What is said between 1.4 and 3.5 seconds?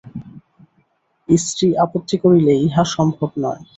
স্ত্রী আপত্তি করিলে ইহা সম্ভব